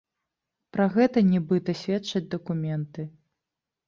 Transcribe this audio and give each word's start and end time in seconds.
Пра 0.77 0.85
гэта, 0.95 1.17
нібыта, 1.31 1.75
сведчаць 1.81 2.23
дакументы. 2.33 3.01